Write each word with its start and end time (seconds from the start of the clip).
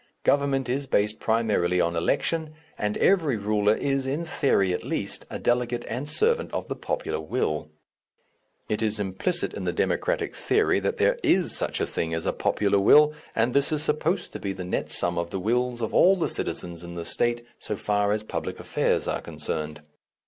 Government 0.23 0.67
is 0.67 0.87
based 0.87 1.19
primarily 1.19 1.79
on 1.79 1.95
election, 1.95 2.55
and 2.75 2.97
every 2.97 3.37
ruler 3.37 3.75
is, 3.75 4.07
in 4.07 4.25
theory 4.25 4.73
at 4.73 4.83
least, 4.83 5.27
a 5.29 5.37
delegate 5.37 5.85
and 5.87 6.09
servant 6.09 6.51
of 6.55 6.67
the 6.67 6.75
popular 6.75 7.19
will. 7.19 7.69
It 8.67 8.81
is 8.81 8.99
implicit 8.99 9.53
in 9.53 9.63
the 9.63 9.71
Democratic 9.71 10.33
theory 10.33 10.79
that 10.79 10.97
there 10.97 11.19
is 11.21 11.55
such 11.55 11.79
a 11.79 11.85
thing 11.85 12.15
as 12.15 12.25
a 12.25 12.33
popular 12.33 12.79
will, 12.79 13.13
and 13.35 13.53
this 13.53 13.71
is 13.71 13.83
supposed 13.83 14.33
to 14.33 14.39
be 14.39 14.53
the 14.53 14.65
net 14.65 14.89
sum 14.89 15.19
of 15.19 15.29
the 15.29 15.39
wills 15.39 15.81
of 15.81 15.93
all 15.93 16.15
the 16.15 16.29
citizens 16.29 16.81
in 16.81 16.95
the 16.95 17.05
State, 17.05 17.45
so 17.59 17.75
far 17.75 18.11
as 18.11 18.23
public 18.23 18.59
affairs 18.59 19.07
are 19.07 19.21
concerned. 19.21 19.83